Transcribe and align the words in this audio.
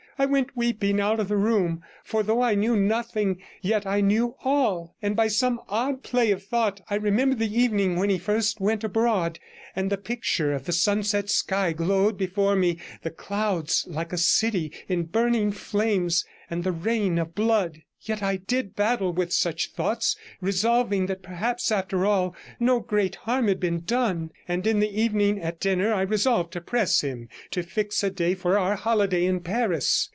I 0.19 0.27
went 0.27 0.55
weeping 0.55 1.01
out 1.01 1.19
of 1.19 1.29
the 1.29 1.35
room; 1.35 1.81
for 2.03 2.21
though 2.21 2.43
I 2.43 2.53
knew 2.53 2.75
nothing, 2.77 3.41
yet 3.63 3.87
I 3.87 4.01
knew 4.01 4.35
all, 4.43 4.93
and 5.01 5.15
by 5.15 5.27
some 5.27 5.59
odd 5.67 6.03
play 6.03 6.29
of 6.29 6.43
thought 6.43 6.79
I 6.91 6.95
remembered 6.95 7.39
the 7.39 7.51
evening 7.59 7.95
when 7.95 8.11
he 8.11 8.19
first 8.19 8.59
went 8.61 8.83
abroad, 8.83 9.39
and 9.75 9.89
the 9.89 9.97
picture 9.97 10.53
of 10.53 10.65
the 10.65 10.73
sunset 10.73 11.31
sky 11.31 11.73
glowed 11.73 12.19
before 12.19 12.55
me; 12.55 12.77
the 13.01 13.09
clouds 13.09 13.87
like 13.89 14.13
a 14.13 14.17
city 14.19 14.71
in 14.87 15.05
burning 15.05 15.51
flames, 15.51 16.23
and 16.51 16.63
the 16.63 16.71
rain 16.71 17.17
of 17.17 17.33
blood. 17.33 17.81
Yet 18.03 18.21
I 18.23 18.35
did 18.37 18.75
battle 18.75 19.13
with 19.13 19.31
such 19.33 19.71
thoughts, 19.71 20.15
resolving 20.39 21.07
that 21.07 21.23
perhaps, 21.23 21.71
after 21.71 22.03
all, 22.05 22.35
no 22.59 22.79
great 22.79 23.15
harm 23.15 23.47
had 23.47 23.59
been 23.59 23.81
done, 23.81 24.31
and 24.47 24.65
in 24.67 24.79
the 24.79 25.01
evening 25.01 25.39
at 25.39 25.59
dinner 25.59 25.91
I 25.93 26.01
resolved 26.01 26.53
to 26.53 26.61
press 26.61 27.01
him 27.01 27.27
to 27.51 27.63
fix 27.63 28.03
a 28.03 28.09
day 28.11 28.35
for 28.35 28.57
our 28.57 28.75
holiday 28.75 29.25
in 29.25 29.39
Paris. 29.41 30.09